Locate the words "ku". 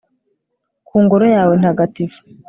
0.87-0.95